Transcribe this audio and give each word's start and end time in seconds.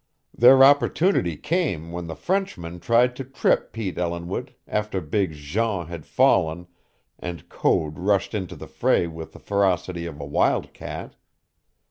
Their 0.35 0.63
opportunity 0.63 1.37
came 1.37 1.91
when 1.91 2.07
the 2.07 2.15
Frenchman 2.15 2.79
tried 2.79 3.15
to 3.17 3.23
trip 3.23 3.71
Pete 3.71 3.99
Ellinwood 3.99 4.55
after 4.67 4.99
big 4.99 5.33
Jean 5.33 5.85
had 5.85 6.07
fallen 6.07 6.65
and 7.19 7.47
Code 7.49 7.99
rushed 7.99 8.33
into 8.33 8.55
the 8.55 8.65
fray 8.65 9.05
with 9.05 9.33
the 9.33 9.39
ferocity 9.39 10.07
of 10.07 10.19
a 10.19 10.25
wildcat. 10.25 11.13